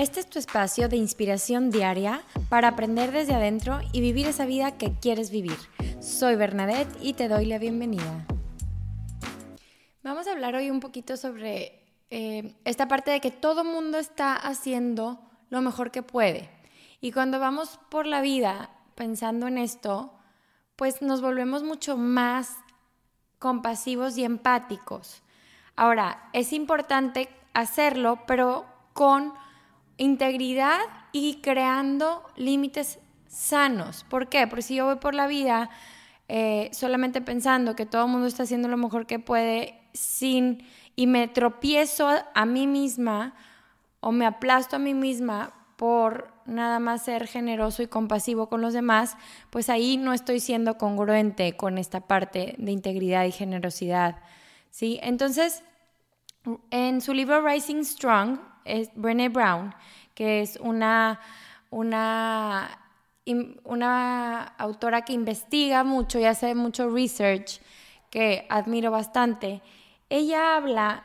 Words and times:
Este 0.00 0.18
es 0.18 0.30
tu 0.30 0.38
espacio 0.38 0.88
de 0.88 0.96
inspiración 0.96 1.70
diaria 1.70 2.22
para 2.48 2.68
aprender 2.68 3.12
desde 3.12 3.34
adentro 3.34 3.80
y 3.92 4.00
vivir 4.00 4.26
esa 4.26 4.46
vida 4.46 4.78
que 4.78 4.94
quieres 4.94 5.30
vivir. 5.30 5.58
Soy 6.00 6.36
Bernadette 6.36 6.96
y 7.02 7.12
te 7.12 7.28
doy 7.28 7.44
la 7.44 7.58
bienvenida. 7.58 8.24
Vamos 10.02 10.26
a 10.26 10.32
hablar 10.32 10.54
hoy 10.54 10.70
un 10.70 10.80
poquito 10.80 11.18
sobre 11.18 11.84
eh, 12.08 12.54
esta 12.64 12.88
parte 12.88 13.10
de 13.10 13.20
que 13.20 13.30
todo 13.30 13.62
mundo 13.62 13.98
está 13.98 14.36
haciendo 14.36 15.20
lo 15.50 15.60
mejor 15.60 15.90
que 15.90 16.02
puede. 16.02 16.48
Y 17.02 17.12
cuando 17.12 17.38
vamos 17.38 17.78
por 17.90 18.06
la 18.06 18.22
vida 18.22 18.70
pensando 18.94 19.48
en 19.48 19.58
esto, 19.58 20.14
pues 20.76 21.02
nos 21.02 21.20
volvemos 21.20 21.62
mucho 21.62 21.98
más 21.98 22.56
compasivos 23.38 24.16
y 24.16 24.24
empáticos. 24.24 25.22
Ahora, 25.76 26.30
es 26.32 26.54
importante 26.54 27.28
hacerlo, 27.52 28.20
pero 28.26 28.64
con 28.94 29.34
integridad 30.00 30.80
y 31.12 31.40
creando 31.42 32.24
límites 32.34 32.98
sanos. 33.28 34.04
¿Por 34.08 34.28
qué? 34.28 34.46
Porque 34.46 34.62
si 34.62 34.74
yo 34.74 34.86
voy 34.86 34.96
por 34.96 35.14
la 35.14 35.26
vida 35.26 35.70
eh, 36.28 36.70
solamente 36.72 37.20
pensando 37.20 37.76
que 37.76 37.86
todo 37.86 38.06
el 38.06 38.10
mundo 38.10 38.26
está 38.26 38.44
haciendo 38.44 38.68
lo 38.68 38.76
mejor 38.76 39.06
que 39.06 39.18
puede 39.18 39.78
sin 39.92 40.66
y 40.96 41.06
me 41.06 41.28
tropiezo 41.28 42.08
a 42.34 42.46
mí 42.46 42.66
misma 42.66 43.34
o 44.00 44.10
me 44.10 44.26
aplasto 44.26 44.76
a 44.76 44.78
mí 44.78 44.94
misma 44.94 45.52
por 45.76 46.32
nada 46.46 46.78
más 46.78 47.02
ser 47.02 47.26
generoso 47.26 47.82
y 47.82 47.86
compasivo 47.86 48.48
con 48.48 48.60
los 48.60 48.72
demás, 48.72 49.16
pues 49.50 49.68
ahí 49.68 49.96
no 49.96 50.12
estoy 50.12 50.40
siendo 50.40 50.78
congruente 50.78 51.56
con 51.56 51.78
esta 51.78 52.00
parte 52.00 52.54
de 52.58 52.72
integridad 52.72 53.24
y 53.24 53.32
generosidad. 53.32 54.16
¿sí? 54.70 54.98
Entonces, 55.02 55.62
en 56.70 57.00
su 57.00 57.12
libro 57.12 57.46
Rising 57.46 57.84
Strong, 57.84 58.49
es 58.64 58.90
Brené 58.94 59.28
Brown, 59.28 59.74
que 60.14 60.40
es 60.40 60.58
una, 60.60 61.20
una, 61.70 62.78
una 63.64 64.42
autora 64.42 65.02
que 65.02 65.12
investiga 65.12 65.84
mucho 65.84 66.18
y 66.18 66.24
hace 66.24 66.54
mucho 66.54 66.90
research, 66.90 67.60
que 68.10 68.46
admiro 68.48 68.90
bastante. 68.90 69.62
Ella 70.08 70.56
habla 70.56 71.04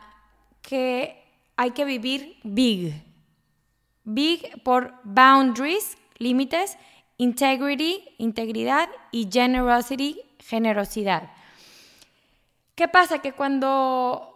que 0.61 1.23
hay 1.55 1.71
que 1.71 1.85
vivir 1.85 2.38
big. 2.44 3.03
Big 4.03 4.61
por 4.63 4.94
boundaries, 5.03 5.97
límites, 6.17 6.77
integrity, 7.17 8.03
integridad 8.17 8.89
y 9.11 9.29
generosity, 9.31 10.22
generosidad. 10.39 11.31
¿Qué 12.75 12.88
pasa? 12.88 13.19
Que 13.19 13.31
cuando 13.31 14.34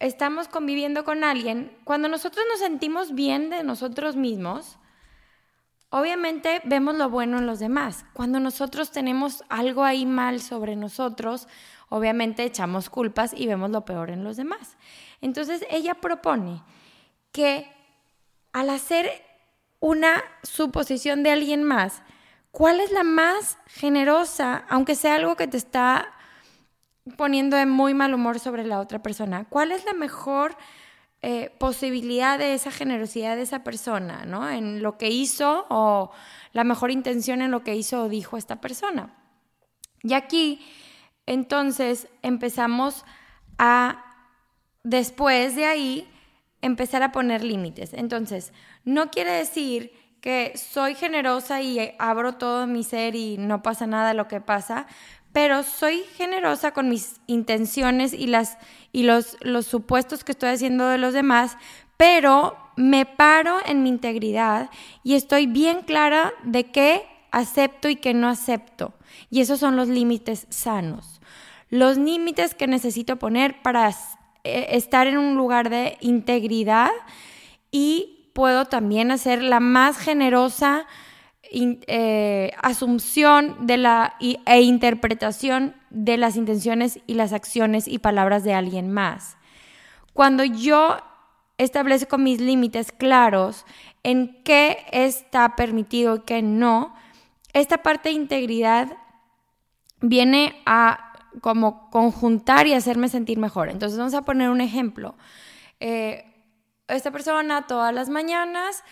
estamos 0.00 0.48
conviviendo 0.48 1.04
con 1.04 1.22
alguien, 1.22 1.76
cuando 1.84 2.08
nosotros 2.08 2.44
nos 2.50 2.58
sentimos 2.58 3.14
bien 3.14 3.50
de 3.50 3.62
nosotros 3.62 4.16
mismos, 4.16 4.78
obviamente 5.90 6.62
vemos 6.64 6.96
lo 6.96 7.10
bueno 7.10 7.38
en 7.38 7.46
los 7.46 7.58
demás. 7.58 8.06
Cuando 8.14 8.40
nosotros 8.40 8.90
tenemos 8.90 9.44
algo 9.50 9.84
ahí 9.84 10.06
mal 10.06 10.40
sobre 10.40 10.74
nosotros, 10.74 11.46
obviamente 11.90 12.44
echamos 12.44 12.88
culpas 12.88 13.32
y 13.36 13.46
vemos 13.46 13.70
lo 13.70 13.84
peor 13.84 14.10
en 14.10 14.24
los 14.24 14.38
demás. 14.38 14.78
Entonces 15.20 15.64
ella 15.70 15.94
propone 15.94 16.62
que 17.30 17.70
al 18.52 18.70
hacer 18.70 19.10
una 19.80 20.24
suposición 20.42 21.22
de 21.22 21.30
alguien 21.30 21.62
más, 21.62 22.02
¿cuál 22.52 22.80
es 22.80 22.90
la 22.90 23.04
más 23.04 23.58
generosa, 23.66 24.64
aunque 24.70 24.94
sea 24.94 25.16
algo 25.16 25.36
que 25.36 25.46
te 25.46 25.58
está 25.58 26.14
poniendo 27.16 27.56
de 27.56 27.66
muy 27.66 27.94
mal 27.94 28.14
humor 28.14 28.38
sobre 28.38 28.64
la 28.64 28.80
otra 28.80 29.02
persona. 29.02 29.46
¿Cuál 29.48 29.72
es 29.72 29.84
la 29.84 29.92
mejor 29.92 30.56
eh, 31.22 31.50
posibilidad 31.58 32.38
de 32.38 32.54
esa 32.54 32.70
generosidad 32.70 33.36
de 33.36 33.42
esa 33.42 33.62
persona, 33.62 34.24
¿no? 34.24 34.48
En 34.48 34.82
lo 34.82 34.96
que 34.96 35.10
hizo 35.10 35.66
o 35.68 36.12
la 36.52 36.64
mejor 36.64 36.90
intención 36.90 37.42
en 37.42 37.50
lo 37.50 37.62
que 37.62 37.76
hizo 37.76 38.04
o 38.04 38.08
dijo 38.08 38.38
esta 38.38 38.62
persona. 38.62 39.14
Y 40.02 40.14
aquí, 40.14 40.66
entonces, 41.26 42.08
empezamos 42.22 43.04
a, 43.58 44.02
después 44.82 45.56
de 45.56 45.66
ahí, 45.66 46.10
empezar 46.62 47.02
a 47.02 47.12
poner 47.12 47.44
límites. 47.44 47.92
Entonces, 47.92 48.54
no 48.84 49.10
quiere 49.10 49.32
decir 49.32 49.92
que 50.22 50.52
soy 50.56 50.94
generosa 50.94 51.60
y 51.60 51.94
abro 51.98 52.36
todo 52.36 52.66
mi 52.66 52.82
ser 52.82 53.14
y 53.14 53.36
no 53.36 53.62
pasa 53.62 53.86
nada 53.86 54.14
lo 54.14 54.26
que 54.26 54.40
pasa, 54.40 54.86
pero 55.32 55.62
soy 55.62 56.02
generosa 56.16 56.72
con 56.72 56.88
mis 56.88 57.20
intenciones 57.26 58.12
y, 58.12 58.26
las, 58.26 58.58
y 58.92 59.04
los, 59.04 59.36
supuestos 59.64 60.24
que 60.24 60.32
estoy 60.32 60.50
haciendo 60.50 60.88
de 60.88 60.98
los 60.98 61.14
demás, 61.14 61.56
pero 61.96 62.56
me 62.76 63.06
paro 63.06 63.58
en 63.66 63.82
mi 63.82 63.90
integridad 63.90 64.70
y 65.04 65.14
estoy 65.14 65.46
bien 65.46 65.82
clara 65.82 66.32
de 66.42 66.70
qué 66.70 67.06
acepto 67.30 67.88
y 67.88 67.96
qué 67.96 68.14
no 68.14 68.28
acepto. 68.28 68.94
Y 69.30 69.40
esos 69.40 69.60
son 69.60 69.76
los 69.76 69.88
límites 69.88 70.46
sanos. 70.48 71.20
Los 71.68 71.96
límites 71.96 72.54
que 72.54 72.66
necesito 72.66 73.16
poner 73.16 73.62
para 73.62 73.90
eh, 74.42 74.66
estar 74.70 75.06
en 75.06 75.18
un 75.18 75.36
lugar 75.36 75.70
de 75.70 75.96
integridad 76.00 76.90
y 77.70 78.30
puedo 78.32 78.64
también 78.64 79.10
hacer 79.12 79.42
la 79.42 79.60
más 79.60 79.98
generosa 79.98 80.86
eh, 81.52 82.52
asunción 82.62 83.66
de 83.66 83.76
la, 83.76 84.14
e 84.20 84.62
interpretación 84.62 85.74
de 85.90 86.16
las 86.16 86.36
intenciones 86.36 87.00
y 87.06 87.14
las 87.14 87.32
acciones 87.32 87.88
y 87.88 87.98
palabras 87.98 88.44
de 88.44 88.54
alguien 88.54 88.92
más. 88.92 89.36
Cuando 90.12 90.44
yo 90.44 90.98
establezco 91.58 92.18
mis 92.18 92.40
límites 92.40 92.92
claros 92.92 93.66
en 94.02 94.42
qué 94.44 94.78
está 94.92 95.56
permitido 95.56 96.16
y 96.16 96.20
qué 96.20 96.40
no, 96.40 96.94
esta 97.52 97.82
parte 97.82 98.10
de 98.10 98.14
integridad 98.14 98.96
viene 100.00 100.62
a 100.66 101.12
como 101.40 101.90
conjuntar 101.90 102.66
y 102.66 102.74
hacerme 102.74 103.08
sentir 103.08 103.38
mejor. 103.38 103.68
Entonces 103.68 103.98
vamos 103.98 104.14
a 104.14 104.22
poner 104.22 104.50
un 104.50 104.60
ejemplo. 104.60 105.16
Eh, 105.80 106.24
esta 106.88 107.10
persona 107.10 107.66
todas 107.66 107.94
las 107.94 108.08
mañanas 108.08 108.82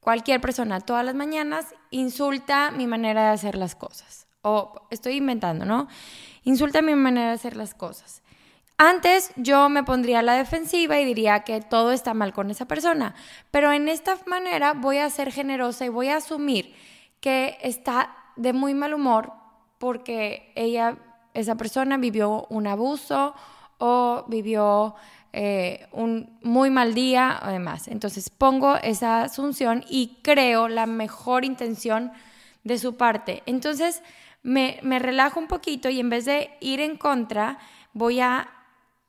cualquier 0.00 0.40
persona 0.40 0.80
todas 0.80 1.04
las 1.04 1.14
mañanas 1.14 1.74
insulta 1.90 2.70
mi 2.70 2.86
manera 2.86 3.24
de 3.24 3.28
hacer 3.30 3.56
las 3.56 3.74
cosas. 3.74 4.26
O 4.42 4.86
estoy 4.90 5.16
inventando, 5.16 5.64
¿no? 5.64 5.86
Insulta 6.44 6.82
mi 6.82 6.94
manera 6.94 7.28
de 7.28 7.34
hacer 7.34 7.56
las 7.56 7.74
cosas. 7.74 8.22
Antes 8.78 9.32
yo 9.36 9.68
me 9.68 9.84
pondría 9.84 10.20
a 10.20 10.22
la 10.22 10.32
defensiva 10.32 10.98
y 10.98 11.04
diría 11.04 11.40
que 11.40 11.60
todo 11.60 11.92
está 11.92 12.14
mal 12.14 12.32
con 12.32 12.50
esa 12.50 12.64
persona, 12.64 13.14
pero 13.50 13.72
en 13.72 13.90
esta 13.90 14.16
manera 14.24 14.72
voy 14.72 14.96
a 14.96 15.10
ser 15.10 15.30
generosa 15.30 15.84
y 15.84 15.90
voy 15.90 16.08
a 16.08 16.16
asumir 16.16 16.74
que 17.20 17.58
está 17.60 18.16
de 18.36 18.54
muy 18.54 18.72
mal 18.72 18.94
humor 18.94 19.34
porque 19.76 20.50
ella, 20.56 20.96
esa 21.34 21.56
persona 21.56 21.98
vivió 21.98 22.46
un 22.48 22.66
abuso 22.66 23.34
o 23.76 24.24
vivió 24.28 24.94
eh, 25.32 25.86
un 25.92 26.38
muy 26.42 26.70
mal 26.70 26.94
día 26.94 27.38
además. 27.40 27.88
Entonces 27.88 28.30
pongo 28.30 28.76
esa 28.76 29.22
asunción 29.22 29.84
y 29.88 30.18
creo 30.22 30.68
la 30.68 30.86
mejor 30.86 31.44
intención 31.44 32.12
de 32.64 32.78
su 32.78 32.96
parte. 32.96 33.42
Entonces 33.46 34.02
me, 34.42 34.80
relajo 34.82 35.38
un 35.38 35.46
poquito 35.46 35.88
y 35.88 36.00
en 36.00 36.10
vez 36.10 36.24
de 36.24 36.50
ir 36.60 36.80
en 36.80 36.96
contra, 36.96 37.58
voy 37.92 38.20
a, 38.20 38.48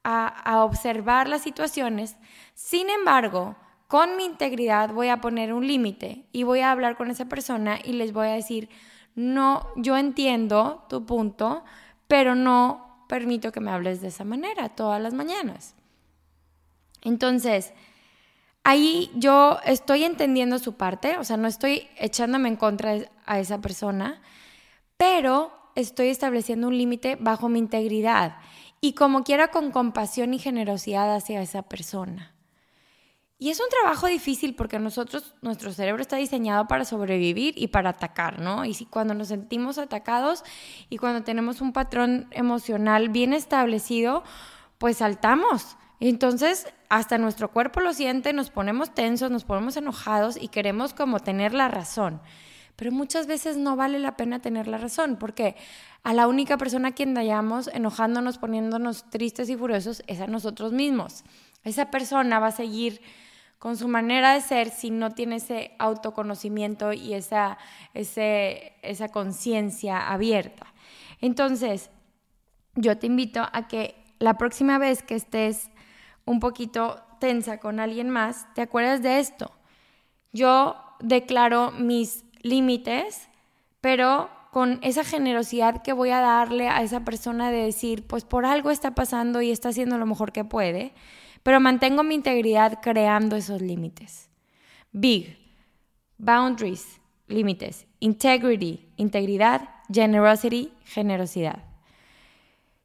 a 0.04 0.64
observar 0.64 1.28
las 1.28 1.42
situaciones. 1.42 2.18
Sin 2.54 2.90
embargo, 2.90 3.56
con 3.88 4.16
mi 4.16 4.26
integridad 4.26 4.94
voy 4.94 5.10
a 5.10 5.20
poner 5.22 5.54
un 5.54 5.68
límite 5.68 6.26
y 6.32 6.44
voy 6.44 6.62
a 6.62 6.72
hablar 6.72 6.96
con 6.96 7.12
esa 7.12 7.26
persona 7.26 7.80
y 7.84 7.94
les 7.94 8.14
voy 8.14 8.28
a 8.28 8.34
decir, 8.34 8.70
no, 9.16 9.68
yo 9.76 9.98
entiendo 9.98 10.86
tu 10.88 11.06
punto, 11.06 11.64
pero 12.08 12.36
no 12.36 13.06
permito 13.10 13.52
que 13.52 13.60
me 13.60 13.72
hables 13.72 14.02
de 14.02 14.08
esa 14.08 14.24
manera 14.24 14.70
todas 14.70 15.02
las 15.02 15.14
mañanas. 15.14 15.76
Entonces, 17.04 17.74
ahí 18.64 19.12
yo 19.16 19.60
estoy 19.66 20.04
entendiendo 20.04 20.60
su 20.60 20.76
parte, 20.76 21.18
o 21.18 21.24
sea, 21.24 21.38
no 21.38 21.48
estoy 21.48 21.88
echándome 21.98 22.50
en 22.50 22.56
contra 22.56 22.96
a 23.26 23.40
esa 23.40 23.62
persona, 23.62 24.22
pero 24.98 25.52
estoy 25.76 26.08
estableciendo 26.08 26.68
un 26.68 26.78
límite 26.78 27.18
bajo 27.20 27.50
mi 27.50 27.60
integridad 27.60 28.38
y 28.82 28.94
como 28.94 29.24
quiera 29.24 29.50
con 29.50 29.72
compasión 29.72 30.34
y 30.34 30.40
generosidad 30.40 31.16
hacia 31.16 31.42
esa 31.42 31.64
persona. 31.64 32.36
Y 33.38 33.50
es 33.50 33.60
un 33.60 33.66
trabajo 33.70 34.06
difícil 34.06 34.54
porque 34.54 34.78
nosotros, 34.78 35.34
nuestro 35.42 35.74
cerebro 35.74 36.04
está 36.04 36.18
diseñado 36.18 36.68
para 36.68 36.86
sobrevivir 36.86 37.56
y 37.58 37.70
para 37.70 37.90
atacar, 37.90 38.40
¿no? 38.40 38.66
Y 38.66 38.76
si 38.76 38.86
cuando 38.86 39.16
nos 39.16 39.30
sentimos 39.30 39.80
atacados 39.80 40.44
y 40.92 40.98
cuando 40.98 41.24
tenemos 41.24 41.60
un 41.60 41.74
patrón 41.74 42.28
emocional 42.30 43.10
bien 43.10 43.34
establecido, 43.34 44.24
pues 44.78 44.98
saltamos. 44.98 45.76
Entonces, 46.10 46.68
hasta 46.90 47.20
nuestro 47.20 47.52
cuerpo 47.52 47.80
lo 47.80 47.94
siente, 47.94 48.34
nos 48.34 48.50
ponemos 48.50 48.94
tensos, 48.94 49.30
nos 49.30 49.46
ponemos 49.46 49.78
enojados 49.78 50.36
y 50.36 50.48
queremos 50.48 50.96
como 50.96 51.20
tener 51.20 51.54
la 51.54 51.68
razón. 51.68 52.22
Pero 52.76 52.92
muchas 52.92 53.28
veces 53.28 53.58
no 53.58 53.76
vale 53.76 54.00
la 54.00 54.18
pena 54.18 54.42
tener 54.42 54.68
la 54.68 54.80
razón, 54.80 55.18
porque 55.18 55.56
a 56.02 56.14
la 56.16 56.28
única 56.28 56.58
persona 56.58 56.90
a 56.90 56.92
quien 56.94 57.14
vayamos 57.14 57.68
enojándonos, 57.68 58.40
poniéndonos 58.40 59.12
tristes 59.12 59.48
y 59.50 59.56
furiosos 59.56 60.02
es 60.08 60.20
a 60.22 60.28
nosotros 60.28 60.74
mismos. 60.74 61.24
Esa 61.64 61.92
persona 61.92 62.40
va 62.40 62.48
a 62.48 62.52
seguir 62.52 63.02
con 63.60 63.78
su 63.78 63.88
manera 63.88 64.34
de 64.34 64.42
ser 64.42 64.72
si 64.72 64.90
no 64.90 65.12
tiene 65.12 65.36
ese 65.36 65.76
autoconocimiento 65.78 66.94
y 66.94 67.14
esa, 67.14 67.60
esa 67.94 69.10
conciencia 69.10 70.12
abierta. 70.12 70.74
Entonces, 71.20 71.92
yo 72.74 72.98
te 72.98 73.06
invito 73.06 73.46
a 73.54 73.68
que 73.68 74.04
la 74.18 74.38
próxima 74.38 74.78
vez 74.78 75.04
que 75.04 75.16
estés 75.16 75.71
un 76.26 76.40
poquito 76.40 77.02
tensa 77.20 77.60
con 77.60 77.80
alguien 77.80 78.10
más, 78.10 78.48
te 78.54 78.62
acuerdas 78.62 79.02
de 79.02 79.20
esto. 79.20 79.52
Yo 80.34 80.76
declaro 81.00 81.72
mis 81.72 82.26
límites, 82.42 83.30
pero 83.80 84.30
con 84.52 84.80
esa 84.82 85.04
generosidad 85.04 85.82
que 85.82 85.94
voy 85.94 86.10
a 86.10 86.20
darle 86.20 86.68
a 86.68 86.82
esa 86.84 87.06
persona 87.06 87.52
de 87.52 87.64
decir, 87.64 88.06
pues 88.06 88.26
por 88.26 88.46
algo 88.46 88.70
está 88.70 88.96
pasando 88.96 89.42
y 89.42 89.52
está 89.52 89.70
haciendo 89.70 89.98
lo 89.98 90.06
mejor 90.06 90.32
que 90.32 90.44
puede, 90.44 90.94
pero 91.44 91.60
mantengo 91.60 92.04
mi 92.04 92.16
integridad 92.16 92.80
creando 92.82 93.36
esos 93.36 93.62
límites. 93.62 94.30
Big, 94.92 95.38
boundaries, 96.18 97.00
límites, 97.28 97.88
integrity, 98.00 98.90
integridad, 98.98 99.70
generosity, 99.92 100.74
generosidad. 100.84 101.64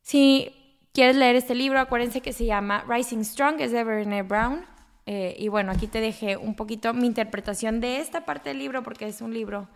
Si 0.02 0.65
quieres 0.96 1.16
leer 1.16 1.36
este 1.36 1.54
libro, 1.54 1.78
acuérdense 1.78 2.22
que 2.22 2.32
se 2.32 2.46
llama 2.46 2.82
Rising 2.88 3.22
Strong, 3.22 3.60
es 3.60 3.70
de 3.70 3.84
Brené 3.84 4.22
Brown. 4.22 4.64
Eh, 5.04 5.36
y 5.38 5.48
bueno, 5.48 5.70
aquí 5.70 5.88
te 5.88 6.00
dejé 6.00 6.38
un 6.38 6.54
poquito 6.56 6.94
mi 6.94 7.06
interpretación 7.06 7.80
de 7.80 8.00
esta 8.00 8.24
parte 8.24 8.48
del 8.48 8.60
libro 8.60 8.82
porque 8.82 9.06
es 9.06 9.20
un 9.20 9.34
libro 9.34 9.68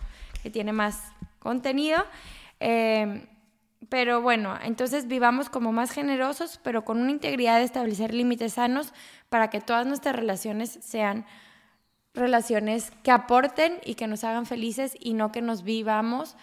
que 0.43 0.49
tiene 0.49 0.73
más 0.73 1.13
contenido. 1.39 2.03
Eh, 2.59 3.29
pero 3.91 4.23
bueno, 4.23 4.59
entonces 4.63 5.09
vivamos 5.09 5.51
como 5.51 5.73
más 5.73 5.91
generosos, 5.91 6.59
pero 6.63 6.87
con 6.87 6.99
una 6.99 7.11
integridad 7.11 7.59
de 7.59 7.65
establecer 7.65 8.15
límites 8.15 8.55
sanos 8.55 8.95
para 9.29 9.51
que 9.51 9.61
todas 9.61 9.87
nuestras 9.87 10.17
relaciones 10.17 10.79
sean 10.81 11.27
relaciones 12.15 12.93
que 13.03 13.11
aporten 13.11 13.79
y 13.85 13.95
que 13.95 14.07
nos 14.07 14.25
hagan 14.25 14.47
felices 14.47 14.97
y 14.99 15.13
no 15.13 15.33
que 15.33 15.43
nos 15.43 15.65
vivamos 15.65 16.35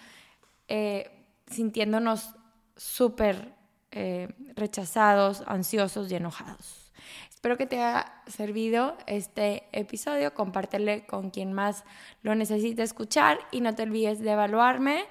eh, 0.68 1.09
sintiéndonos 1.47 2.35
súper 2.75 3.56
eh, 3.92 4.30
rechazados, 4.56 5.44
ansiosos 5.48 6.12
y 6.12 6.16
enojados. 6.16 6.92
Espero 7.30 7.57
que 7.57 7.68
te 7.68 7.78
haya 7.78 8.12
servido 8.25 8.98
este 9.06 9.68
episodio. 9.72 10.34
Compártelo 10.34 11.06
con 11.06 11.30
quien 11.30 11.54
más 11.54 11.84
lo 12.22 12.36
necesite 12.36 12.84
escuchar 12.84 13.38
y 13.51 13.62
no 13.62 13.75
te 13.75 13.84
olvides 13.84 14.19
de 14.19 14.31
evaluarme 14.31 15.06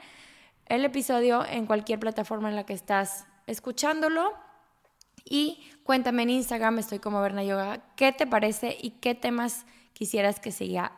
el 0.67 0.85
episodio 0.85 1.47
en 1.47 1.67
cualquier 1.67 2.01
plataforma 2.01 2.49
en 2.49 2.57
la 2.57 2.67
que 2.67 2.75
estás 2.75 3.27
escuchándolo. 3.47 4.35
Y 5.25 5.71
cuéntame 5.85 6.25
en 6.25 6.31
Instagram, 6.31 6.79
estoy 6.79 6.99
como 6.99 7.21
Berna 7.21 7.43
Yoga, 7.43 7.81
qué 7.97 8.13
te 8.13 8.27
parece 8.27 8.77
y 8.81 8.91
qué 8.91 9.15
temas 9.15 9.67
quisieras 9.93 10.41
que 10.41 10.53
siga 10.53 10.93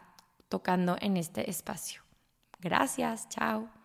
tocando 0.49 0.97
en 1.01 1.17
este 1.17 1.49
espacio. 1.51 2.03
Gracias, 2.61 3.29
chao. 3.29 3.78